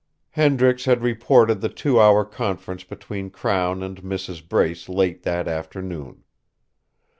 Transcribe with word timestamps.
Hendricks 0.31 0.85
had 0.85 1.03
reported 1.03 1.61
the 1.61 1.69
two 1.69 1.99
hour 2.01 2.25
conference 2.25 2.83
between 2.83 3.29
Crown 3.29 3.83
and 3.83 4.01
Mrs. 4.01 4.49
Brace 4.49 4.89
late 4.89 5.21
that 5.21 5.47
afternoon. 5.47 6.23